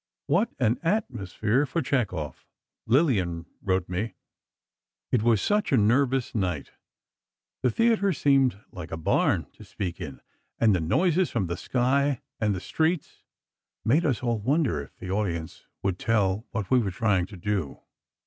What 0.25 0.49
an 0.57 0.79
atmosphere 0.81 1.67
for 1.67 1.83
Chekhov. 1.83 2.47
Lillian 2.87 3.45
wrote 3.61 3.87
me: 3.87 4.15
It 5.11 5.21
was 5.21 5.43
such 5.43 5.71
a 5.71 5.77
nervous 5.77 6.33
night. 6.33 6.71
The 7.61 7.69
theatre 7.69 8.11
seemed 8.11 8.59
like 8.71 8.91
a 8.91 8.97
barn 8.97 9.45
to 9.53 9.63
speak 9.63 10.01
in, 10.01 10.21
and 10.57 10.73
the 10.75 10.81
noises 10.81 11.29
from 11.29 11.45
the 11.45 11.55
sky 11.55 12.23
and 12.39 12.55
the 12.55 12.59
streets 12.59 13.21
made 13.85 14.03
us 14.03 14.23
all 14.23 14.39
wonder 14.39 14.81
if 14.81 14.97
the 14.97 15.11
audience 15.11 15.67
would 15.83 15.99
tell 15.99 16.47
what 16.49 16.71
we 16.71 16.79
were 16.79 16.89
trying 16.89 17.27
to 17.27 17.37
do. 17.37 17.81